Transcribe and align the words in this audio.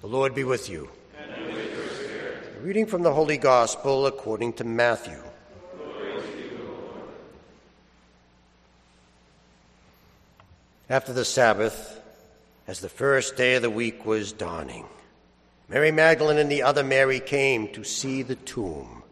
The 0.00 0.06
Lord 0.06 0.32
be 0.32 0.44
with 0.44 0.70
you. 0.70 0.88
And 1.18 1.46
with 1.46 1.74
your 1.74 1.88
spirit. 1.88 2.56
A 2.56 2.60
reading 2.60 2.86
from 2.86 3.02
the 3.02 3.12
Holy 3.12 3.36
Gospel 3.36 4.06
according 4.06 4.52
to 4.54 4.64
Matthew. 4.64 5.18
After 10.88 11.12
the 11.12 11.24
Sabbath, 11.24 12.00
as 12.68 12.78
the 12.78 12.88
first 12.88 13.36
day 13.36 13.56
of 13.56 13.62
the 13.62 13.70
week 13.70 14.06
was 14.06 14.32
dawning, 14.32 14.86
Mary 15.68 15.90
Magdalene 15.90 16.38
and 16.38 16.50
the 16.50 16.62
other 16.62 16.84
Mary 16.84 17.18
came 17.18 17.66
to 17.72 17.82
see 17.82 18.22
the 18.22 18.36
tomb. 18.36 19.02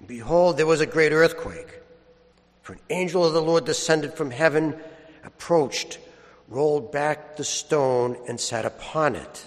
And 0.00 0.08
behold, 0.08 0.56
there 0.56 0.66
was 0.66 0.80
a 0.80 0.86
great 0.86 1.12
earthquake. 1.12 1.78
For 2.62 2.72
an 2.72 2.80
angel 2.90 3.24
of 3.24 3.34
the 3.34 3.40
Lord 3.40 3.66
descended 3.66 4.14
from 4.14 4.32
heaven, 4.32 4.74
approached, 5.24 5.98
rolled 6.48 6.90
back 6.90 7.36
the 7.36 7.44
stone, 7.44 8.18
and 8.26 8.40
sat 8.40 8.64
upon 8.64 9.14
it. 9.14 9.44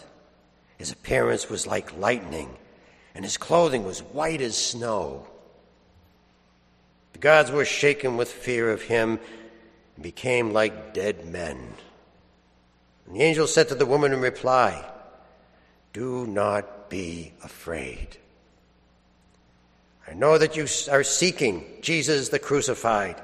His 0.83 0.91
appearance 0.91 1.49
was 1.49 1.65
like 1.65 1.97
lightning, 1.97 2.57
and 3.15 3.23
his 3.23 3.37
clothing 3.37 3.85
was 3.85 4.03
white 4.03 4.41
as 4.41 4.57
snow. 4.57 5.25
The 7.13 7.19
gods 7.19 7.51
were 7.51 7.63
shaken 7.63 8.17
with 8.17 8.29
fear 8.29 8.69
of 8.69 8.81
him 8.81 9.17
and 9.95 10.03
became 10.03 10.51
like 10.51 10.93
dead 10.93 11.25
men. 11.25 11.57
And 13.07 13.15
the 13.15 13.21
angel 13.21 13.47
said 13.47 13.69
to 13.69 13.75
the 13.75 13.85
woman 13.85 14.11
in 14.11 14.19
reply, 14.19 14.83
Do 15.93 16.27
not 16.27 16.89
be 16.89 17.31
afraid. 17.41 18.17
I 20.05 20.13
know 20.15 20.37
that 20.37 20.57
you 20.57 20.67
are 20.91 21.05
seeking 21.05 21.63
Jesus 21.79 22.27
the 22.27 22.39
crucified. 22.39 23.15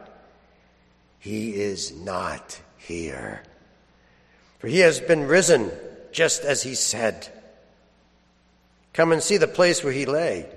He 1.19 1.55
is 1.55 1.91
not 1.91 2.57
here, 2.77 3.43
for 4.59 4.69
he 4.69 4.79
has 4.79 5.01
been 5.01 5.27
risen 5.27 5.69
just 6.13 6.45
as 6.45 6.63
he 6.63 6.73
said. 6.73 7.33
Come 8.93 9.11
and 9.11 9.21
see 9.21 9.37
the 9.37 9.47
place 9.47 9.83
where 9.83 9.93
he 9.93 10.05
lay. 10.05 10.47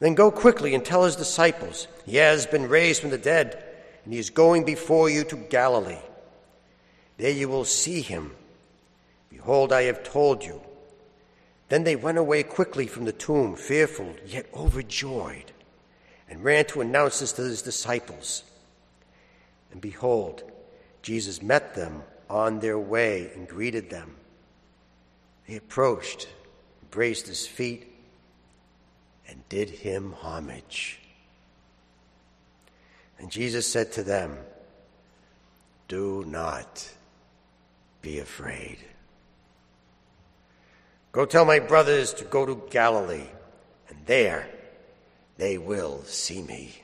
Then 0.00 0.14
go 0.14 0.30
quickly 0.30 0.74
and 0.74 0.84
tell 0.84 1.04
his 1.04 1.16
disciples, 1.16 1.88
He 2.06 2.16
has 2.16 2.46
been 2.46 2.68
raised 2.68 3.00
from 3.00 3.10
the 3.10 3.18
dead, 3.18 3.62
and 4.04 4.12
he 4.12 4.18
is 4.18 4.30
going 4.30 4.64
before 4.64 5.10
you 5.10 5.24
to 5.24 5.36
Galilee. 5.36 5.98
There 7.16 7.32
you 7.32 7.48
will 7.48 7.64
see 7.64 8.00
him. 8.00 8.32
Behold, 9.28 9.72
I 9.72 9.82
have 9.82 10.04
told 10.04 10.44
you. 10.44 10.60
Then 11.68 11.84
they 11.84 11.96
went 11.96 12.16
away 12.16 12.44
quickly 12.44 12.86
from 12.86 13.04
the 13.04 13.12
tomb, 13.12 13.56
fearful, 13.56 14.14
yet 14.24 14.46
overjoyed, 14.54 15.52
and 16.30 16.42
ran 16.42 16.64
to 16.66 16.80
announce 16.80 17.20
this 17.20 17.32
to 17.32 17.42
his 17.42 17.60
disciples. 17.60 18.44
And 19.72 19.80
behold, 19.80 20.44
Jesus 21.02 21.42
met 21.42 21.74
them 21.74 22.02
on 22.30 22.60
their 22.60 22.78
way 22.78 23.30
and 23.34 23.48
greeted 23.48 23.90
them. 23.90 24.16
They 25.46 25.56
approached 25.56 26.28
embraced 26.88 27.26
his 27.26 27.46
feet, 27.46 27.86
and 29.28 29.46
did 29.50 29.68
him 29.68 30.12
homage. 30.12 30.98
And 33.18 33.30
Jesus 33.30 33.70
said 33.70 33.92
to 33.92 34.02
them, 34.02 34.38
Do 35.86 36.24
not 36.26 36.88
be 38.00 38.20
afraid. 38.20 38.78
Go 41.12 41.26
tell 41.26 41.44
my 41.44 41.58
brothers 41.58 42.14
to 42.14 42.24
go 42.24 42.46
to 42.46 42.62
Galilee, 42.70 43.26
and 43.90 43.98
there 44.06 44.48
they 45.36 45.58
will 45.58 46.02
see 46.04 46.40
me. 46.40 46.74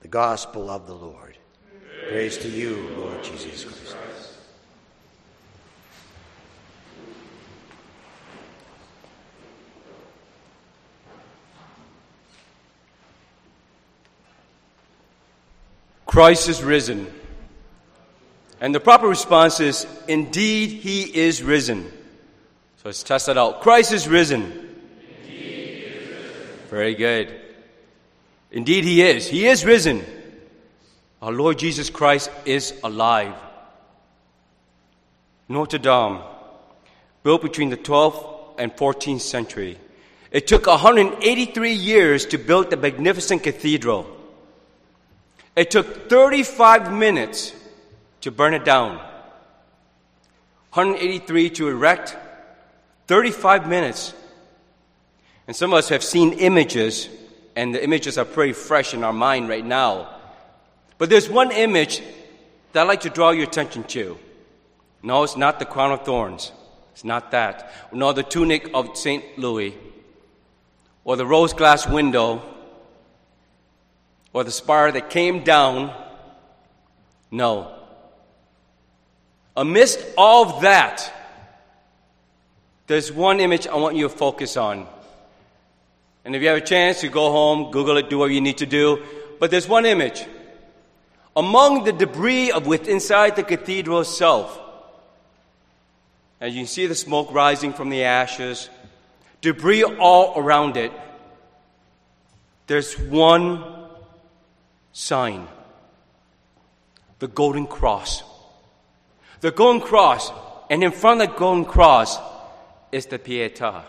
The 0.00 0.08
Gospel 0.08 0.68
of 0.68 0.86
the 0.86 0.94
Lord. 0.94 1.38
Praise 2.08 2.36
to 2.38 2.48
you, 2.48 2.76
Lord 2.98 3.24
Jesus 3.24 3.64
Christ. 3.64 4.15
Christ 16.16 16.48
is 16.48 16.62
risen. 16.64 17.12
And 18.58 18.74
the 18.74 18.80
proper 18.80 19.06
response 19.06 19.60
is, 19.60 19.86
Indeed, 20.08 20.70
he 20.70 21.02
is 21.02 21.42
risen. 21.42 21.92
So 22.76 22.84
let's 22.86 23.02
test 23.02 23.26
that 23.26 23.36
out. 23.36 23.60
Christ 23.60 23.92
is 23.92 24.08
risen. 24.08 24.50
Is 25.28 25.84
risen. 25.84 26.58
Very 26.70 26.94
good. 26.94 27.38
Indeed, 28.50 28.84
he 28.84 29.02
is. 29.02 29.28
He 29.28 29.46
is 29.46 29.66
risen. 29.66 30.06
Our 31.20 31.32
Lord 31.32 31.58
Jesus 31.58 31.90
Christ 31.90 32.30
is 32.46 32.72
alive. 32.82 33.34
Notre 35.50 35.76
Dame, 35.76 36.20
built 37.24 37.42
between 37.42 37.68
the 37.68 37.76
12th 37.76 38.54
and 38.58 38.74
14th 38.74 39.20
century. 39.20 39.76
It 40.30 40.46
took 40.46 40.66
183 40.66 41.74
years 41.74 42.24
to 42.24 42.38
build 42.38 42.70
the 42.70 42.78
magnificent 42.78 43.42
cathedral. 43.42 44.15
It 45.56 45.70
took 45.70 46.10
35 46.10 46.92
minutes 46.92 47.54
to 48.20 48.30
burn 48.30 48.52
it 48.52 48.64
down. 48.64 48.98
183 50.74 51.50
to 51.50 51.68
erect, 51.68 52.14
35 53.06 53.66
minutes. 53.66 54.12
And 55.46 55.56
some 55.56 55.72
of 55.72 55.78
us 55.78 55.88
have 55.88 56.04
seen 56.04 56.34
images, 56.34 57.08
and 57.56 57.74
the 57.74 57.82
images 57.82 58.18
are 58.18 58.26
pretty 58.26 58.52
fresh 58.52 58.92
in 58.92 59.02
our 59.02 59.14
mind 59.14 59.48
right 59.48 59.64
now. 59.64 60.10
But 60.98 61.08
there's 61.08 61.30
one 61.30 61.50
image 61.50 62.02
that 62.72 62.82
I'd 62.82 62.88
like 62.88 63.00
to 63.02 63.10
draw 63.10 63.30
your 63.30 63.44
attention 63.44 63.84
to. 63.84 64.18
No, 65.02 65.22
it's 65.22 65.36
not 65.36 65.58
the 65.58 65.64
crown 65.64 65.92
of 65.92 66.04
thorns. 66.04 66.52
It's 66.92 67.04
not 67.04 67.30
that. 67.30 67.72
Nor 67.92 68.12
the 68.12 68.22
tunic 68.22 68.70
of 68.74 68.98
St. 68.98 69.38
Louis, 69.38 69.74
or 71.04 71.16
the 71.16 71.24
rose 71.24 71.54
glass 71.54 71.86
window, 71.86 72.42
or 74.36 74.44
the 74.44 74.50
spire 74.50 74.92
that 74.92 75.08
came 75.08 75.44
down. 75.44 75.90
No. 77.30 77.72
Amidst 79.56 79.98
all 80.18 80.50
of 80.50 80.60
that, 80.60 81.10
there's 82.86 83.10
one 83.10 83.40
image 83.40 83.66
I 83.66 83.76
want 83.76 83.96
you 83.96 84.02
to 84.02 84.14
focus 84.14 84.58
on. 84.58 84.86
And 86.22 86.36
if 86.36 86.42
you 86.42 86.48
have 86.48 86.58
a 86.58 86.60
chance 86.60 87.00
to 87.00 87.08
go 87.08 87.30
home, 87.30 87.70
Google 87.70 87.96
it, 87.96 88.10
do 88.10 88.18
what 88.18 88.30
you 88.30 88.42
need 88.42 88.58
to 88.58 88.66
do. 88.66 89.02
But 89.40 89.50
there's 89.50 89.66
one 89.66 89.86
image. 89.86 90.26
Among 91.34 91.84
the 91.84 91.92
debris 91.92 92.50
of 92.50 92.66
within 92.66 92.96
inside 92.96 93.36
the 93.36 93.42
cathedral 93.42 94.02
itself, 94.02 94.60
as 96.42 96.54
you 96.54 96.60
can 96.60 96.66
see 96.66 96.86
the 96.86 96.94
smoke 96.94 97.32
rising 97.32 97.72
from 97.72 97.88
the 97.88 98.04
ashes, 98.04 98.68
debris 99.40 99.82
all 99.82 100.34
around 100.38 100.76
it, 100.76 100.92
there's 102.66 102.98
one 102.98 103.85
sign 104.96 105.46
the 107.18 107.28
golden 107.28 107.66
cross. 107.66 108.22
The 109.42 109.50
golden 109.50 109.82
cross, 109.82 110.32
and 110.70 110.82
in 110.82 110.90
front 110.90 111.20
of 111.20 111.28
the 111.28 111.36
golden 111.36 111.66
cross 111.66 112.18
is 112.90 113.04
the 113.04 113.18
Pietà. 113.18 113.84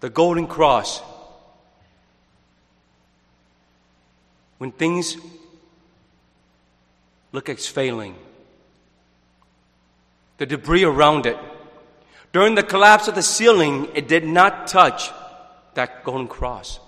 The 0.00 0.08
golden 0.08 0.46
cross. 0.46 1.02
When 4.56 4.72
things 4.72 5.16
look 7.32 7.48
like 7.48 7.58
it's 7.58 7.68
failing, 7.68 8.14
the 10.38 10.46
debris 10.46 10.84
around 10.84 11.26
it. 11.26 11.36
During 12.32 12.54
the 12.54 12.62
collapse 12.62 13.08
of 13.08 13.14
the 13.14 13.22
ceiling, 13.22 13.88
it 13.94 14.08
did 14.08 14.24
not 14.24 14.68
touch 14.68 15.10
that 15.74 16.02
golden 16.02 16.28
cross. 16.28 16.80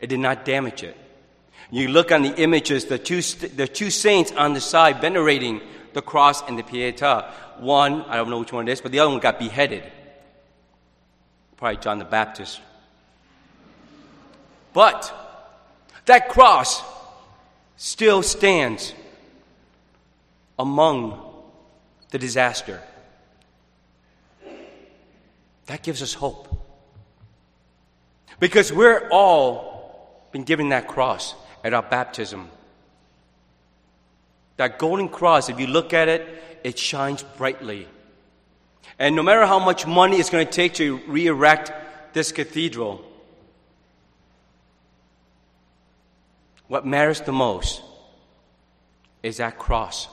It 0.00 0.08
did 0.08 0.20
not 0.20 0.44
damage 0.44 0.82
it. 0.82 0.96
You 1.70 1.88
look 1.88 2.10
on 2.10 2.22
the 2.22 2.34
images, 2.36 2.86
the 2.86 2.98
two, 2.98 3.22
the 3.22 3.68
two 3.68 3.90
saints 3.90 4.32
on 4.32 4.54
the 4.54 4.60
side 4.60 5.00
venerating 5.00 5.60
the 5.92 6.02
cross 6.02 6.42
and 6.42 6.58
the 6.58 6.62
Pietà. 6.62 7.30
One, 7.58 8.02
I 8.02 8.16
don't 8.16 8.30
know 8.30 8.40
which 8.40 8.52
one 8.52 8.68
it 8.68 8.72
is, 8.72 8.80
but 8.80 8.92
the 8.92 9.00
other 9.00 9.10
one 9.10 9.20
got 9.20 9.38
beheaded. 9.38 9.84
Probably 11.56 11.76
John 11.76 11.98
the 11.98 12.04
Baptist. 12.04 12.60
But 14.72 15.12
that 16.06 16.28
cross 16.28 16.82
still 17.76 18.22
stands 18.22 18.94
among 20.58 21.22
the 22.10 22.18
disaster. 22.18 22.80
That 25.66 25.82
gives 25.82 26.02
us 26.02 26.14
hope. 26.14 26.48
Because 28.40 28.72
we're 28.72 29.08
all 29.10 29.79
been 30.32 30.44
given 30.44 30.70
that 30.70 30.88
cross 30.88 31.34
at 31.64 31.74
our 31.74 31.82
baptism. 31.82 32.48
That 34.56 34.78
golden 34.78 35.08
cross, 35.08 35.48
if 35.48 35.58
you 35.58 35.66
look 35.66 35.92
at 35.94 36.08
it, 36.08 36.42
it 36.64 36.78
shines 36.78 37.22
brightly. 37.22 37.88
And 38.98 39.16
no 39.16 39.22
matter 39.22 39.46
how 39.46 39.58
much 39.58 39.86
money 39.86 40.18
it's 40.18 40.30
going 40.30 40.46
to 40.46 40.52
take 40.52 40.74
to 40.74 40.98
re 41.06 41.26
erect 41.26 41.72
this 42.12 42.32
cathedral, 42.32 43.02
what 46.68 46.86
matters 46.86 47.20
the 47.22 47.32
most 47.32 47.82
is 49.22 49.38
that 49.38 49.58
cross. 49.58 50.08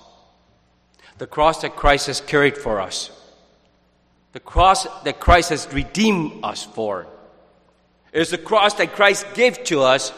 The 1.18 1.28
cross 1.28 1.62
that 1.62 1.75
Christ 1.75 2.08
has 2.08 2.22
carried 2.22 2.58
for 2.58 2.80
us. 2.80 3.12
The 4.34 4.40
cross 4.40 4.88
that 5.04 5.19
Christ 5.19 5.50
has 5.50 5.72
redeemed 5.74 6.44
us 6.44 6.64
for. 6.64 7.08
It 8.12 8.21
is 8.21 8.30
the 8.30 8.38
cross 8.38 8.74
that 8.75 8.94
Christ 8.94 9.25
gave 9.33 9.63
to 9.65 9.81
us 9.81 10.12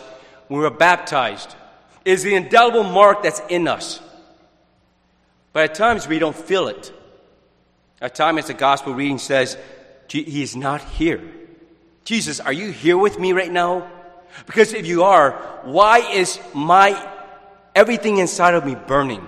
when 0.48 0.60
we 0.60 0.64
were 0.64 0.76
baptized. 0.76 1.56
It 2.06 2.12
is 2.12 2.24
the 2.24 2.36
indelible 2.36 2.84
mark 2.84 3.24
that's 3.24 3.42
in 3.50 3.68
us. 3.68 4.00
But 5.54 5.72
at 5.72 5.76
times 5.76 6.08
we 6.08 6.20
don't 6.20 6.36
feel 6.36 6.68
it. 6.68 6.94
At 8.02 8.16
times 8.16 8.48
the 8.48 8.54
gospel 8.54 8.94
reading 8.94 9.18
says, 9.18 9.58
He 10.08 10.42
is 10.42 10.56
not 10.56 10.82
here. 10.82 11.22
Jesus, 12.06 12.40
are 12.40 12.54
you 12.54 12.72
here 12.72 12.98
with 12.98 13.20
me 13.20 13.34
right 13.34 13.52
now? 13.52 13.90
Because 14.46 14.74
if 14.74 14.86
you 14.86 15.04
are, 15.04 15.32
why 15.64 16.00
is 16.00 16.40
my 16.54 16.98
everything 17.76 18.18
inside 18.18 18.54
of 18.54 18.66
me 18.66 18.76
burning? 18.76 19.26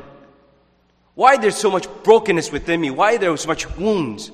Why 1.15 1.37
there's 1.37 1.57
so 1.57 1.69
much 1.69 1.87
brokenness 2.03 2.51
within 2.51 2.79
me? 2.79 2.89
Why 2.89 3.17
there 3.17 3.35
so 3.37 3.47
much 3.47 3.69
wounds? 3.77 4.31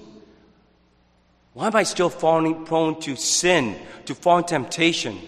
Why 1.57 1.65
am 1.65 1.75
I 1.75 1.81
still 1.81 2.11
falling 2.11 2.65
prone 2.65 2.99
to 2.99 3.15
sin, 3.15 3.75
to 4.05 4.13
fall 4.13 4.37
in 4.37 4.43
temptation? 4.43 5.19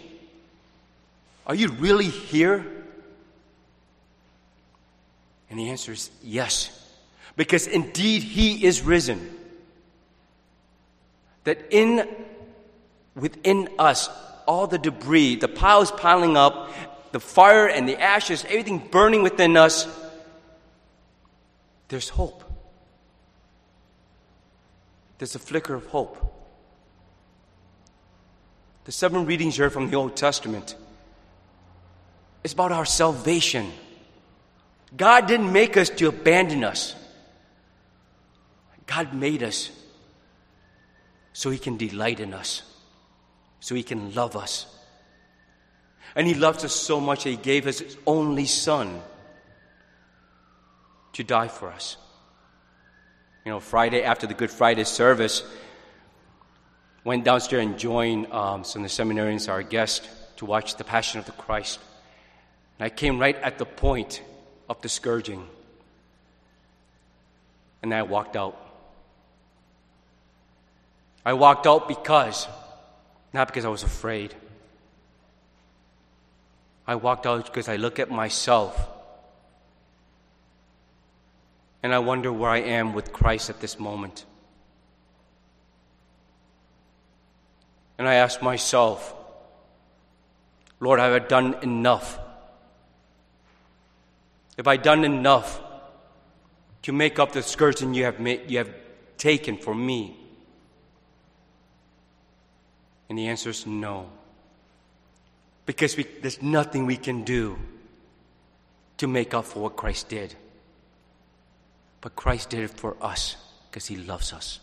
Are 1.48 1.56
you 1.56 1.70
really 1.70 2.06
here? 2.06 2.64
And 5.50 5.58
the 5.58 5.72
answer 5.72 5.92
is 5.92 6.12
yes. 6.24 6.70
Because 7.36 7.66
indeed 7.66 8.22
he 8.22 8.64
is 8.64 8.84
risen. 8.84 9.28
That 11.46 11.66
in 11.72 12.08
within 13.16 13.68
us, 13.80 14.08
all 14.48 14.68
the 14.68 14.78
debris, 14.78 15.38
the 15.38 15.48
piles 15.48 15.90
piling 15.90 16.38
up, 16.38 16.72
the 17.12 17.20
fire 17.20 17.66
and 17.68 17.90
the 17.90 18.00
ashes, 18.00 18.46
everything 18.46 18.88
burning 18.92 19.24
within 19.24 19.58
us, 19.58 19.88
there's 21.88 22.10
hope. 22.10 22.44
There's 25.20 25.36
a 25.36 25.40
flicker 25.40 25.76
of 25.76 25.86
hope. 25.88 26.18
The 28.86 28.92
seven 28.92 29.26
readings 29.26 29.58
here 29.58 29.70
from 29.70 29.92
the 29.92 29.98
Old 29.98 30.16
Testament 30.16 30.76
is 32.44 32.54
about 32.54 32.72
our 32.72 32.86
salvation. 32.86 33.72
God 34.96 35.28
didn't 35.28 35.52
make 35.52 35.78
us 35.78 35.90
to 35.92 36.08
abandon 36.08 36.64
us. 36.64 36.96
God 38.88 39.14
made 39.14 39.44
us 39.44 39.70
so 41.34 41.50
He 41.52 41.60
can 41.60 41.78
delight 41.78 42.20
in 42.20 42.34
us, 42.34 42.64
so 43.60 43.76
He 43.76 43.84
can 43.84 44.14
love 44.16 44.36
us. 44.36 44.66
And 46.16 46.26
He 46.26 46.34
loves 46.34 46.64
us 46.64 46.74
so 46.74 47.00
much 47.00 47.26
that 47.26 47.30
He 47.32 47.36
gave 47.36 47.68
us 47.68 47.80
His 47.80 47.98
only 48.08 48.46
Son 48.46 49.02
to 51.14 51.24
die 51.24 51.50
for 51.50 51.70
us. 51.70 51.98
You 53.50 53.56
know, 53.56 53.60
Friday 53.60 54.04
after 54.04 54.28
the 54.28 54.36
Good 54.36 54.52
Friday 54.52 54.84
service, 54.84 55.42
went 57.04 57.24
downstairs 57.24 57.66
and 57.66 57.80
joined 57.80 58.32
um, 58.32 58.64
some 58.64 58.86
of 58.86 58.92
the 58.92 59.04
seminarians, 59.04 59.50
our 59.50 59.64
guests, 59.64 60.08
to 60.36 60.46
watch 60.46 60.76
the 60.76 60.84
Passion 60.84 61.20
of 61.20 61.26
the 61.26 61.32
Christ. 61.32 61.80
And 62.78 62.86
I 62.86 62.90
came 62.90 63.18
right 63.18 63.36
at 63.38 63.58
the 63.58 63.66
point 63.66 64.22
of 64.70 64.80
the 64.84 64.88
scourging. 64.88 65.48
And 67.82 67.92
I 67.92 68.04
walked 68.04 68.36
out. 68.36 68.56
I 71.26 71.34
walked 71.34 71.66
out 71.66 71.88
because, 71.88 72.48
not 73.34 73.48
because 73.48 73.66
I 73.66 73.70
was 73.70 73.82
afraid. 73.82 74.36
I 76.86 76.94
walked 76.94 77.26
out 77.26 77.48
because 77.48 77.68
I 77.68 77.78
look 77.78 77.98
at 77.98 78.12
myself 78.12 78.78
and 81.82 81.94
I 81.94 82.00
wonder 82.00 82.32
where 82.32 82.50
I 82.50 82.60
am 82.60 82.94
with 82.94 83.14
Christ 83.14 83.50
at 83.50 83.62
this 83.62 83.80
moment. 83.80 84.26
And 87.98 88.08
I 88.08 88.16
ask 88.16 88.42
myself, 88.42 89.14
Lord, 90.80 91.00
have 91.00 91.14
I 91.14 91.20
done 91.20 91.56
enough? 91.62 92.18
Have 94.58 94.68
I 94.68 94.78
done 94.78 95.04
enough 95.04 95.62
to 96.84 96.94
make 96.94 97.20
up 97.20 97.32
the 97.32 97.44
scourging 97.44 97.94
you 97.94 98.06
have, 98.06 98.20
made, 98.20 98.50
you 98.50 98.58
have 98.58 98.74
taken 99.18 99.58
for 99.58 99.76
me? 99.76 100.18
And 103.10 103.18
the 103.18 103.28
answer 103.28 103.50
is 103.50 103.66
no. 103.66 104.10
Because 105.66 105.98
we, 105.98 106.04
there's 106.22 106.42
nothing 106.42 106.86
we 106.86 106.98
can 106.98 107.24
do 107.24 107.58
to 108.98 109.08
make 109.08 109.34
up 109.34 109.46
for 109.46 109.60
what 109.62 109.76
Christ 109.76 110.10
did. 110.10 110.36
But 112.02 112.16
Christ 112.16 112.50
did 112.50 112.62
it 112.62 112.72
for 112.72 112.96
us 113.02 113.36
because 113.70 113.86
He 113.86 113.96
loves 113.96 114.34
us. 114.34 114.60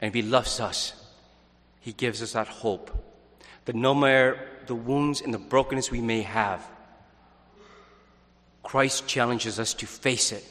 And 0.00 0.08
if 0.08 0.14
He 0.14 0.22
loves 0.22 0.60
us, 0.60 0.92
He 1.80 1.92
gives 1.92 2.22
us 2.22 2.32
that 2.32 2.48
hope 2.48 2.90
that 3.64 3.74
no 3.74 3.94
matter 3.94 4.38
the 4.66 4.74
wounds 4.74 5.20
and 5.20 5.34
the 5.34 5.38
brokenness 5.38 5.90
we 5.90 6.00
may 6.00 6.22
have, 6.22 6.66
Christ 8.62 9.06
challenges 9.06 9.58
us 9.58 9.74
to 9.74 9.86
face 9.86 10.32
it 10.32 10.44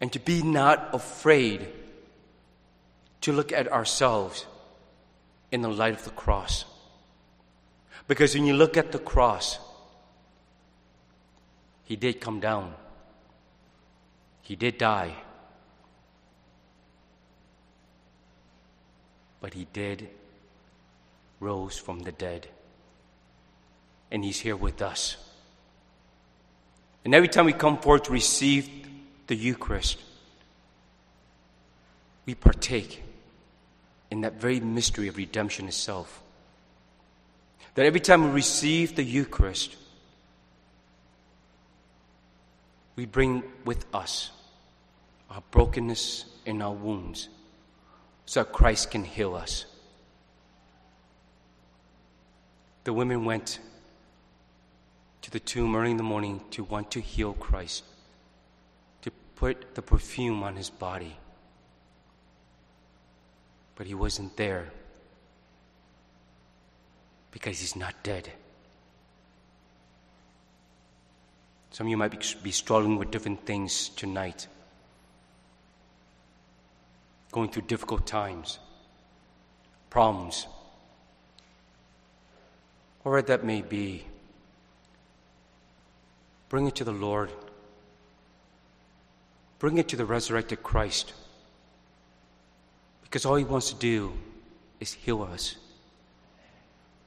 and 0.00 0.12
to 0.12 0.18
be 0.18 0.42
not 0.42 0.90
afraid 0.92 1.66
to 3.22 3.32
look 3.32 3.52
at 3.52 3.70
ourselves 3.70 4.46
in 5.50 5.62
the 5.62 5.68
light 5.68 5.94
of 5.94 6.04
the 6.04 6.10
cross. 6.10 6.64
Because 8.08 8.34
when 8.34 8.46
you 8.46 8.54
look 8.54 8.76
at 8.76 8.92
the 8.92 8.98
cross, 8.98 9.58
He 11.84 11.96
did 11.96 12.20
come 12.20 12.40
down. 12.40 12.74
He 14.42 14.56
did 14.56 14.76
die. 14.76 15.14
But 19.40 19.54
he 19.54 19.66
did 19.72 20.08
rose 21.40 21.78
from 21.78 22.00
the 22.00 22.12
dead. 22.12 22.48
And 24.10 24.24
he's 24.24 24.40
here 24.40 24.56
with 24.56 24.82
us. 24.82 25.16
And 27.04 27.14
every 27.14 27.28
time 27.28 27.46
we 27.46 27.52
come 27.52 27.78
forward 27.78 28.04
to 28.04 28.12
receive 28.12 28.68
the 29.26 29.34
Eucharist, 29.34 29.98
we 32.26 32.34
partake 32.34 33.02
in 34.10 34.20
that 34.20 34.34
very 34.34 34.60
mystery 34.60 35.08
of 35.08 35.16
redemption 35.16 35.66
itself. 35.66 36.22
That 37.74 37.86
every 37.86 38.00
time 38.00 38.24
we 38.24 38.30
receive 38.30 38.94
the 38.94 39.02
Eucharist, 39.02 39.74
we 42.94 43.06
bring 43.06 43.42
with 43.64 43.86
us 43.94 44.30
our 45.32 45.42
brokenness 45.50 46.26
and 46.46 46.62
our 46.62 46.72
wounds 46.72 47.28
so 48.26 48.44
Christ 48.44 48.90
can 48.90 49.02
heal 49.02 49.34
us. 49.34 49.64
The 52.84 52.92
women 52.92 53.24
went 53.24 53.58
to 55.22 55.30
the 55.30 55.40
tomb 55.40 55.74
early 55.74 55.92
in 55.92 55.96
the 55.96 56.02
morning 56.02 56.42
to 56.50 56.64
want 56.64 56.90
to 56.92 57.00
heal 57.00 57.32
Christ, 57.32 57.84
to 59.02 59.10
put 59.36 59.74
the 59.74 59.82
perfume 59.82 60.42
on 60.42 60.56
his 60.56 60.68
body. 60.68 61.16
But 63.76 63.86
he 63.86 63.94
wasn't 63.94 64.36
there 64.36 64.70
because 67.30 67.60
he's 67.60 67.76
not 67.76 67.94
dead. 68.02 68.30
Some 71.70 71.86
of 71.86 71.90
you 71.90 71.96
might 71.96 72.42
be 72.42 72.50
struggling 72.50 72.98
with 72.98 73.10
different 73.10 73.46
things 73.46 73.88
tonight, 73.90 74.46
going 77.32 77.48
through 77.48 77.62
difficult 77.62 78.06
times, 78.06 78.58
problems, 79.90 80.46
whatever 83.02 83.22
that 83.22 83.44
may 83.44 83.62
be. 83.62 84.04
Bring 86.50 86.66
it 86.66 86.76
to 86.76 86.84
the 86.84 86.92
Lord. 86.92 87.30
Bring 89.58 89.78
it 89.78 89.88
to 89.88 89.96
the 89.96 90.04
resurrected 90.04 90.62
Christ. 90.62 91.14
Because 93.02 93.24
all 93.24 93.36
He 93.36 93.44
wants 93.44 93.70
to 93.70 93.76
do 93.76 94.12
is 94.80 94.92
heal 94.92 95.22
us. 95.22 95.56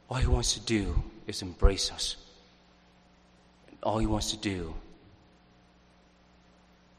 All 0.09 0.17
He 0.17 0.27
wants 0.27 0.55
to 0.55 0.59
do 0.59 1.03
is 1.27 1.43
embrace 1.43 1.91
us. 1.91 2.15
And 3.67 3.77
All 3.83 3.99
He 3.99 4.07
wants 4.07 4.31
to 4.31 4.37
do 4.37 4.73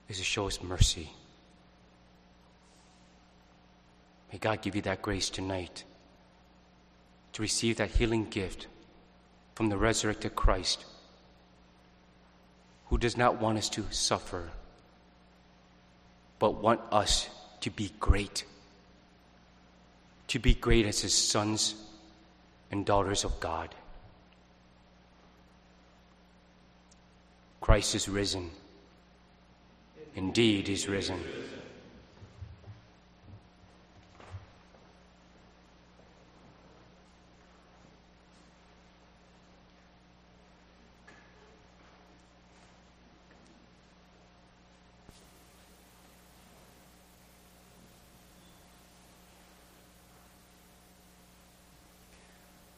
is 0.09 0.18
to 0.18 0.25
show 0.25 0.47
us 0.47 0.62
mercy. 0.62 1.11
May 4.36 4.40
God 4.40 4.60
give 4.60 4.76
you 4.76 4.82
that 4.82 5.00
grace 5.00 5.30
tonight 5.30 5.84
to 7.32 7.40
receive 7.40 7.78
that 7.78 7.88
healing 7.88 8.26
gift 8.26 8.66
from 9.54 9.70
the 9.70 9.78
resurrected 9.78 10.34
Christ 10.34 10.84
who 12.88 12.98
does 12.98 13.16
not 13.16 13.40
want 13.40 13.56
us 13.56 13.70
to 13.70 13.86
suffer, 13.88 14.50
but 16.38 16.62
want 16.62 16.82
us 16.92 17.30
to 17.62 17.70
be 17.70 17.90
great, 17.98 18.44
to 20.28 20.38
be 20.38 20.52
great 20.52 20.84
as 20.84 21.00
his 21.00 21.14
sons 21.14 21.74
and 22.70 22.84
daughters 22.84 23.24
of 23.24 23.40
God. 23.40 23.74
Christ 27.62 27.94
is 27.94 28.06
risen. 28.06 28.50
Indeed, 30.14 30.68
he's 30.68 30.86
risen. 30.86 31.24